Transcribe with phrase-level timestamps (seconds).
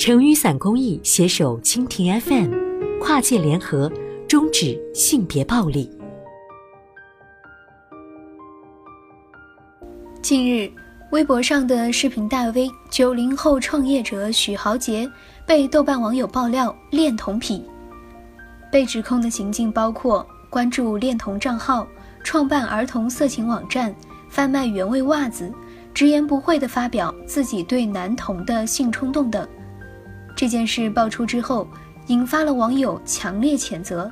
[0.00, 2.50] 成雨伞公益携手蜻蜓 FM，
[3.02, 3.92] 跨界联合，
[4.26, 5.90] 终止性别暴力。
[10.22, 10.72] 近日，
[11.12, 15.06] 微博上的视频大 V 九零后创业者许豪杰
[15.46, 17.62] 被豆瓣网友爆料恋童癖，
[18.72, 21.86] 被指控的行径包括关注恋童账号、
[22.24, 23.94] 创办儿童色情网站、
[24.30, 25.52] 贩卖原味袜子、
[25.92, 29.46] 直言不讳地发表自己对男童的性冲动等。
[30.40, 31.68] 这件事爆出之后，
[32.06, 34.10] 引发了网友强烈谴责，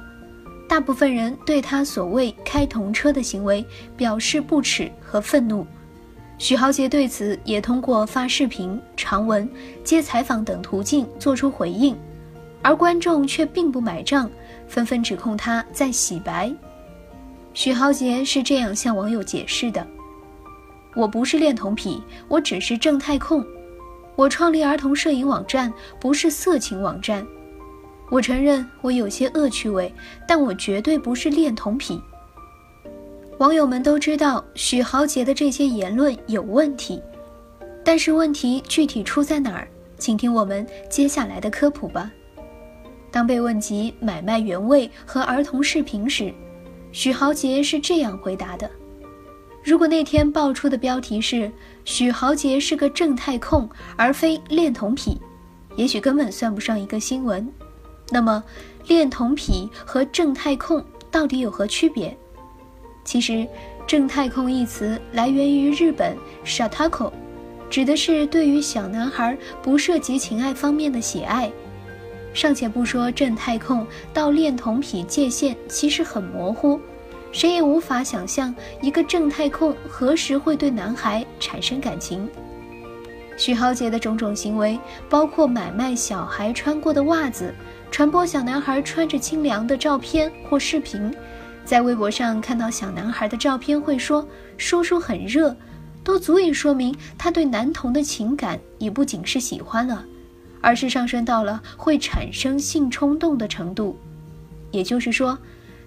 [0.69, 3.65] 大部分人对他所谓开童车的行为
[3.97, 5.67] 表示不耻和愤怒。
[6.37, 9.49] 许豪杰对此也通过发视频、长文、
[9.83, 11.97] 接采访等途径做出回应，
[12.61, 14.31] 而观众却并不买账，
[14.67, 16.55] 纷纷指控他在洗白。
[17.55, 19.87] 许豪杰是这样向网友解释的
[20.95, 23.43] ：“我不是恋童癖，我只是正太控。”
[24.19, 27.25] 我创立儿童摄影网站，不是色情网站。
[28.11, 29.95] 我承认我有些恶趣味，
[30.27, 32.03] 但我绝对不是恋童癖。
[33.39, 37.01] 网友们都知道许豪杰的这些言论有问题，
[37.84, 39.69] 但是问题具体出在哪儿？
[39.98, 42.11] 请听我们接下来的科普吧。
[43.12, 46.35] 当被问及买卖原味和儿童视频时，
[46.91, 48.69] 许豪杰是这样回答的。
[49.62, 51.51] 如果那天爆出的标题是
[51.84, 55.20] 许豪杰是个正太控，而非恋童癖，
[55.77, 57.47] 也许根本算不上一个新闻。
[58.11, 58.42] 那么，
[58.86, 62.17] 恋童癖和正太控到底有何区别？
[63.05, 63.47] 其实，
[63.86, 67.12] 正太控一词来源于日本 “shatako”，
[67.69, 71.51] 指的是对于小男孩不涉及情爱方面的喜爱。
[72.33, 76.81] 尚且不说正太控到恋童癖界限其实很模糊。
[77.31, 82.29] 谁也无法想象一个正太控何时会对男孩产生感情。
[83.37, 87.55] 许豪杰的种种行为，包括买卖小孩穿过的袜子，
[87.91, 91.14] 传播小男孩穿着清凉的照片或视频，
[91.64, 94.27] 在微博上看到小男孩的照片会说
[94.58, 95.55] “叔叔很热”，
[96.02, 100.05] 都足以说明他对男童的情感已不仅是喜欢了，
[100.61, 103.97] 而是上升到了会产生性冲动的程度。
[104.73, 105.39] 也就是说。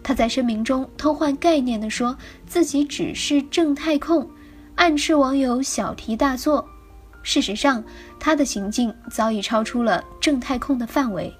[0.03, 4.27] 他在声明中偷换概念地说自己只是正太控，
[4.75, 6.67] 暗示网友小题大做。
[7.23, 7.83] 事实上，
[8.19, 11.31] 他的行径早已超出了正太控的范围。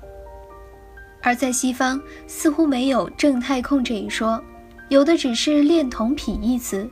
[1.23, 4.39] 而在西方，似乎没有正太控这一说，
[4.89, 6.87] 有的只是恋童癖一词。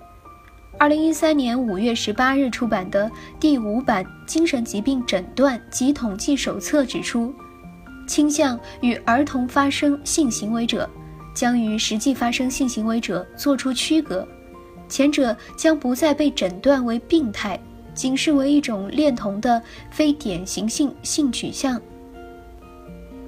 [0.78, 7.34] 二零一三年五月十八日出版的第五版精神疾病诊断及统计手册指出，
[8.07, 10.90] 倾向与儿童发生性行为者。
[11.39, 14.27] 将与实际发生性行为者做出区隔，
[14.89, 17.57] 前者将不再被诊断为病态，
[17.94, 21.81] 仅视为一种恋童的非典型性性取向。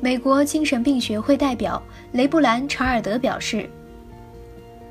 [0.01, 3.69] 美国精神病学会代表雷布兰·查尔德表示，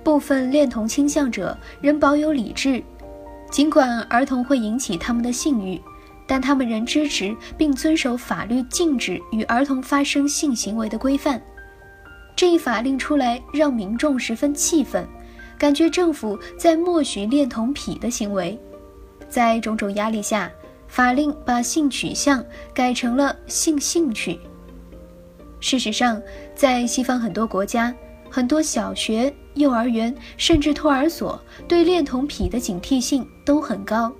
[0.03, 2.83] 部分恋童倾向者仍保有理智，
[3.51, 5.79] 尽管儿童会引起他们的性欲，
[6.27, 11.39] 但他们仍支持并遵守法律禁止与儿童发生性行为的规范。
[12.41, 15.07] 这一法令出来，让民众十分气愤，
[15.59, 18.59] 感觉政府在默许恋童癖的行为。
[19.29, 20.51] 在种种压力下，
[20.89, 22.43] 法令把性取向
[22.73, 24.41] 改成了性兴趣。
[25.61, 26.19] 事实上，
[26.55, 27.95] 在西方很多国家，
[28.31, 34.11] 很多小学、幼儿园甚至托儿所对恋童癖的警惕性都很高。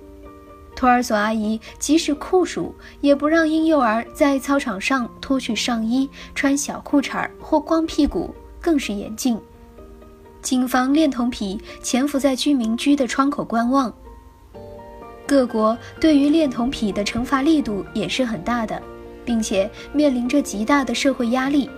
[0.81, 9.39] 托儿所阿姨即使酷暑，也不让婴幼儿在操场上脱去上衣、穿小裤衩或光屁股，更是严禁。
[10.41, 13.93] 谨防恋童癖潜伏在居民区的窗口观望。
[15.27, 18.81] 各国对于恋童癖的惩罚力度也是很大的，
[19.23, 21.69] 并且面临着极大的社会压力，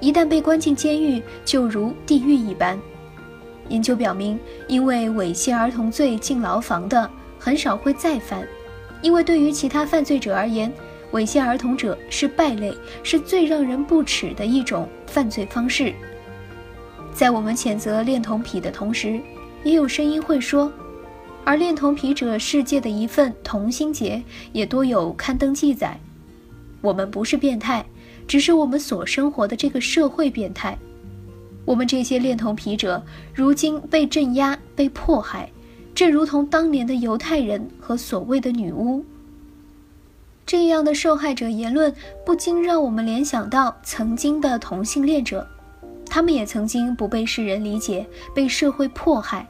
[0.00, 2.76] 一旦被关进监狱，就如地狱一般。
[3.68, 4.36] 研究表明，
[4.66, 7.08] 因为猥亵儿童罪进牢房的。
[7.40, 8.46] 很少会再犯，
[9.00, 10.70] 因为对于其他犯罪者而言，
[11.12, 12.72] 猥亵儿童者是败类，
[13.02, 15.94] 是最让人不齿的一种犯罪方式。
[17.14, 19.18] 在我们谴责恋童癖的同时，
[19.64, 20.70] 也有声音会说，
[21.42, 24.22] 而恋童癖者世界的一份同心结
[24.52, 25.98] 也多有刊登记载。
[26.82, 27.84] 我们不是变态，
[28.28, 30.78] 只是我们所生活的这个社会变态。
[31.64, 33.02] 我们这些恋童癖者
[33.34, 35.50] 如今被镇压、被迫害。
[35.94, 39.04] 正如同当年的犹太人和所谓的女巫，
[40.46, 41.94] 这样的受害者言论
[42.24, 45.46] 不禁让我们联想到曾经的同性恋者，
[46.06, 49.46] 他们也曾经不被世人理解，被社会迫害。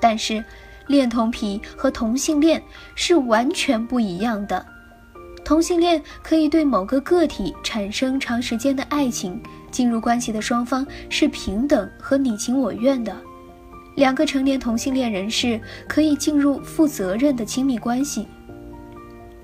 [0.00, 0.44] 但是，
[0.86, 2.62] 恋童癖和同性恋
[2.94, 4.64] 是完全不一样的。
[5.44, 13.16] 同性恋可以对某个个体产生长时间的爱情，进入关系的双方是平等和你情我愿的。
[13.96, 18.26] 两个成年同性恋人士可以进入负责任的亲密关系，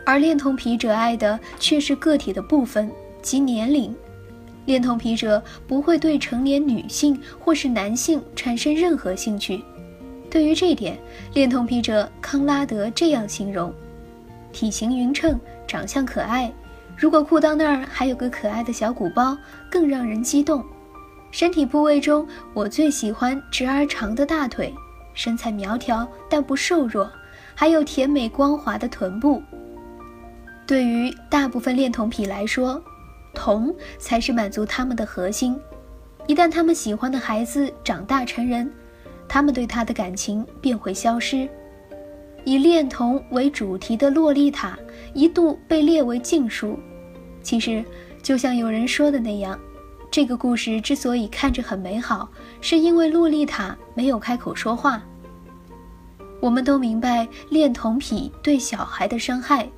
[0.05, 2.91] 而恋童癖者爱的却是个体的部分
[3.21, 3.95] 及年龄。
[4.65, 9.63] 恋童癖者不会对成年女性或是男性产生任何兴趣。
[10.29, 10.99] 对于这点，
[11.35, 13.73] 恋童癖者康拉德这样形容：
[14.53, 16.53] 体型匀称，长相可爱。
[16.97, 19.37] 如果裤裆那儿还有个可爱的小鼓包，
[19.71, 20.65] 更让人激动。
[21.31, 24.75] 身体部位中，我最喜欢直而长的大腿，
[25.13, 27.11] 身材苗条但不瘦弱，
[27.55, 29.43] 还有甜美光滑的臀部。
[30.67, 32.83] 对于大部分恋童癖来说，
[33.35, 35.59] 童才是满足他们的核心。
[36.27, 38.69] 一旦他们喜欢的孩子长大成人，
[39.29, 41.49] 他们对他的感情便会消失。
[42.45, 44.71] 以恋童为主题的《洛丽塔》
[45.13, 46.79] 一度被列为禁书。
[47.43, 47.85] 其实，
[48.23, 49.59] 就像有人说的那样。
[50.17, 52.27] 这个故事之所以看着很美好，
[52.63, 55.03] 是因为洛丽塔没有开口说话。
[56.41, 59.69] 我们都明白恋童癖对小孩的伤害，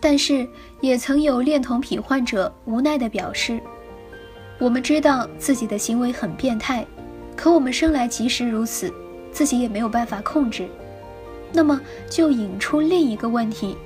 [0.00, 0.48] 但是
[0.80, 3.60] 也曾有恋童癖患者无奈地表示
[4.58, 6.86] ：“我们知道自己的行为很变态，
[7.36, 8.90] 可我们生来即使如此，
[9.32, 10.66] 自己也没有办法控制。”
[11.52, 11.78] 那么
[12.08, 13.76] 就引出另一个问题：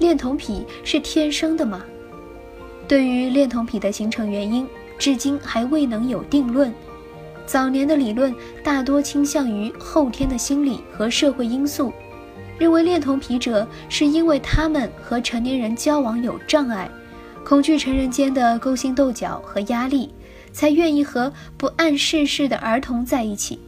[0.00, 1.84] 恋童癖是天生的吗？
[2.88, 4.66] 对于恋童癖的形成原因。
[4.98, 6.72] 至今还未能有定论。
[7.46, 11.92] 早年的理论大多倾向于后天的心理和社会因素，
[12.58, 16.88] 认为恋童癖者是因为他们和成年人交往有障碍，
[17.44, 20.08] 恐惧成人间的勾心斗角和压力，
[20.52, 23.58] 才愿意和不谙世事的儿童在一起。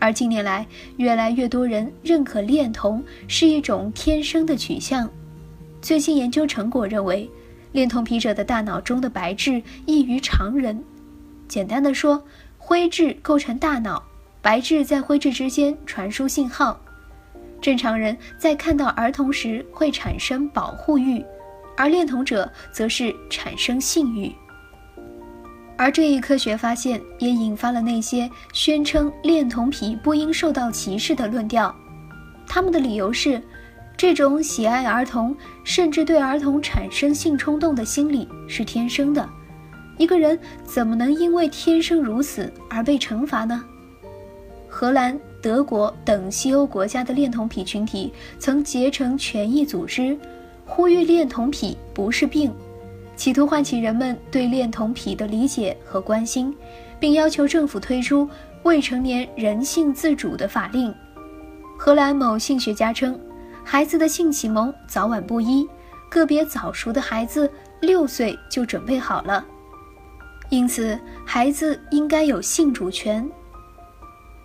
[0.00, 0.66] 而近年来，
[0.96, 5.08] 越来越多人认可恋童是一种天生的取向。
[5.80, 7.30] 最新研究成果认为。
[7.76, 10.82] 恋童癖者的大脑中的白质异于常人。
[11.46, 12.24] 简单的说，
[12.56, 14.02] 灰质构成大脑，
[14.40, 16.80] 白质在灰质之间传输信号。
[17.60, 21.22] 正常人在看到儿童时会产生保护欲，
[21.76, 24.32] 而恋童者则是产生性欲。
[25.76, 31.76] 而这一科学发现也引发了那些宣称恋童癖不应受到歧视的论调。
[32.46, 33.38] 他们的理由是。
[33.96, 35.34] 这种喜爱儿童，
[35.64, 39.26] 甚至对儿童产生性冲动的心理是天生的。
[39.96, 43.64] 一个人怎么能因为天生如此而被惩罚呢？
[44.68, 50.14] 荷兰、德国等西欧国家的恋童癖群体曾结成权益组织，
[50.66, 52.52] 呼吁恋童癖不是病，
[53.16, 56.54] 企图唤起人们对恋童癖的理解和关心，
[57.00, 58.28] 并要求政府推出
[58.64, 60.94] 未成年人性自主的法令。
[61.78, 63.18] 荷兰某性学家称。
[63.68, 65.68] 孩子的性启蒙早晚不一，
[66.08, 69.44] 个别早熟的孩子六岁就准备好了，
[70.50, 73.28] 因此孩子应该有性主权。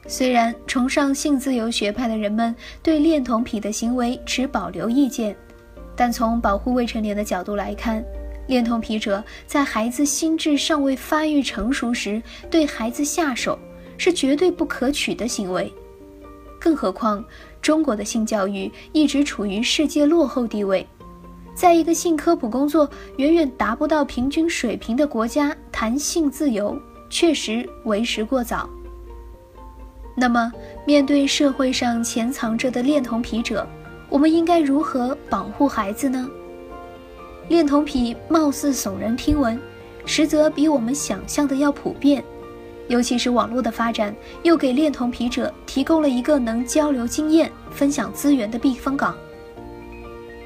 [0.08, 5.38] 虽然崇尚性自由学派的人们对恋童癖的行为持保留意见，
[5.96, 8.04] 但从保护未成年的角度来看，
[8.48, 12.20] 恋童癖者在孩子心智尚未发育成熟时
[12.50, 13.58] 对孩子下手，
[14.00, 15.72] 是绝对不可取的行为。
[16.60, 17.24] 更何况。
[17.62, 20.86] 中国的性教育一直处于世界落后地位，
[21.54, 26.78] 在一个性科普工作远远达不到平均水平的国家谈性自由，
[27.10, 28.70] 确实为时过早。
[30.16, 30.52] 那么，
[30.86, 33.66] 面对社会上潜藏着的恋童癖者，
[34.10, 36.30] 我们应该如何保护孩子呢？
[37.48, 39.60] 恋童癖貌似耸人听闻，
[40.06, 42.24] 实则比我们想象的要普遍。
[42.88, 49.16] 尤其是网络的发展，又给恋童癖者提供了一个能交流经验、分享资源的避风港。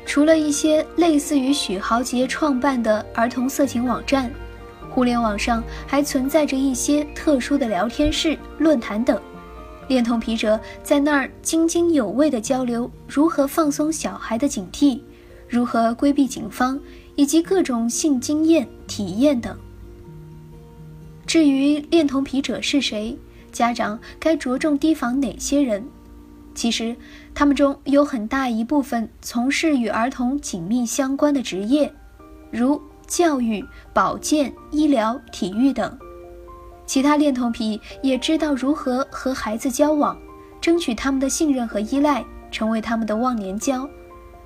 [0.05, 4.31] 除了一些类似于许豪杰创办的儿童色情网站，
[4.89, 9.19] 互联网上还存在着一些特殊的聊天室、论坛等，
[9.87, 15.01] 恋童癖者在那儿津津有味地交流如何放松小孩的警惕，
[15.49, 16.79] 如何规避警方，
[17.15, 19.57] 以及各种性经验、体验等。
[21.25, 23.17] 至于恋童癖者是谁，
[23.51, 25.83] 家长该着重提防哪些人？
[26.53, 26.95] 其实，
[27.33, 31.91] 他们中有很大一部分从事与儿童紧密相关的职业，
[32.49, 35.97] 如教育、保健、医疗、体育等。
[36.85, 40.17] 其他恋童癖也知道如何和孩子交往，
[40.61, 43.89] 争取他们的信任和依赖，成为他们的忘年交。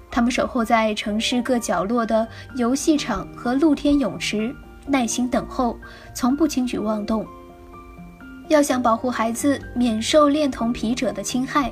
[0.09, 4.55] 他们守候在城市各角落的游戏场和露天泳池。
[4.89, 5.77] 耐心等候，
[6.13, 7.25] 从不轻举妄动。
[8.47, 11.71] 要想保护孩子免受恋童癖者的侵害，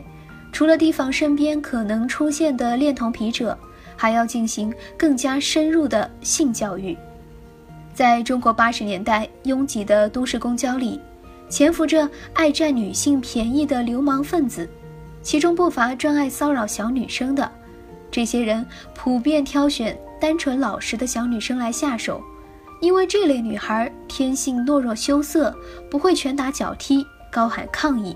[0.52, 3.58] 除了提防身边可能出现的恋童癖者，
[3.96, 6.96] 还要进行更加深入的性教育。
[7.94, 11.02] 在中国八十年代拥挤的都市公交里，
[11.50, 14.70] 潜伏着爱占女性便宜的流氓分子，
[15.24, 17.52] 其中不乏专爱骚扰小女生的。
[18.12, 22.22] 这些人普遍挑选单纯老实的小女生来下手，
[22.80, 25.56] 因为这类女孩天性懦弱羞涩，
[25.90, 28.16] 不会拳打脚踢、高喊抗议。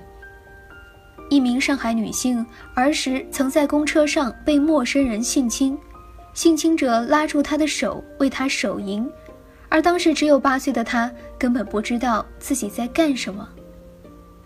[1.30, 5.78] 一名上海女性儿时曾在公车上被陌生人性侵，
[6.34, 9.10] 性侵者拉住她的手为她手淫，
[9.70, 13.48] 而当时只有八岁的她根本不知道自己在干什么。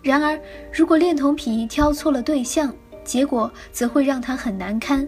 [0.04, 0.40] 然而，
[0.72, 2.72] 如果恋童癖挑错了对象，
[3.04, 5.08] 结果则会让她很难堪。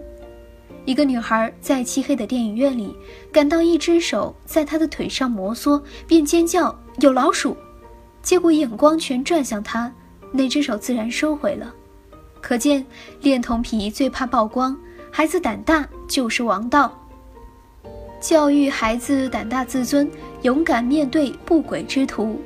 [0.88, 2.96] 一个女孩在漆黑的电影院里
[3.30, 7.58] 感到一只手在她的腿上摩挲，便尖叫：“有老鼠！”
[8.24, 9.92] 结果眼光全转向她。
[10.32, 11.74] 那只手自然收回了，
[12.40, 12.86] 可见
[13.22, 14.78] 恋童癖最怕曝光，
[15.12, 16.98] 孩子胆大就是王道。
[18.22, 20.10] 教育孩子胆大自尊，
[20.44, 22.42] 勇敢面对不轨之徒。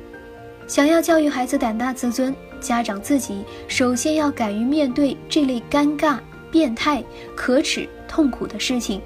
[0.66, 6.18] 想要教育孩子胆大自尊，家长自己首先要敢于面对这类尴尬、
[6.52, 7.04] 变态、
[7.36, 9.02] 可耻、痛苦的事情。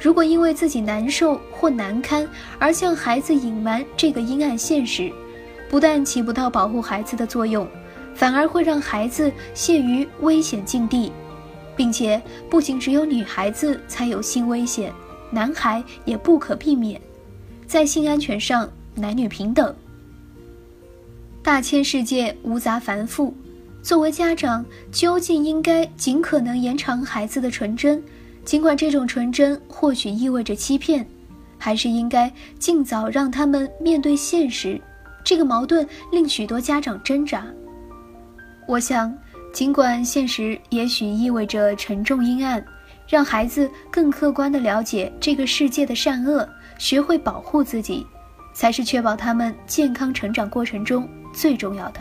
[0.00, 5.12] 如果因为自己难受或难堪而向孩子隐瞒这个阴暗现实，
[5.70, 7.68] 不但起不到保护孩子的作用。
[8.14, 11.10] 反而会让孩子陷于危险境地，
[11.74, 14.92] 并且不仅只有女孩子才有性危险，
[15.30, 17.00] 男孩也不可避免。
[17.66, 19.74] 在性安全上，男女平等。
[21.42, 23.34] 大千世界无杂繁复，
[23.82, 28.00] 作为家长，究竟应该尽可能延长孩子的纯真，
[28.44, 31.04] 尽管这种纯真或许意味着欺骗，
[31.58, 34.80] 还是应该尽早让他们面对现实？
[35.24, 37.44] 这个矛盾令许多家长挣扎。
[38.68, 39.12] 我想，
[39.52, 42.64] 尽管现实也许意味着沉重阴暗，
[43.08, 46.48] 让孩子更客观地了解这个世界的善恶，
[46.78, 48.06] 学会保护自己，
[48.54, 52.00] 才是确保他们健康成长过程中最重要的。